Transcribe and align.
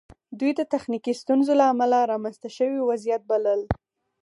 دوی 0.39 0.51
د 0.55 0.61
تخنیکي 0.73 1.13
ستونزو 1.21 1.53
له 1.59 1.65
امله 1.73 1.99
رامنځته 2.11 2.49
شوی 2.57 2.77
وضعیت 2.89 3.21
بلل 3.29 3.61